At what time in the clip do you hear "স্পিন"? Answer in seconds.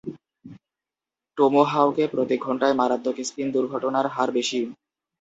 3.27-3.47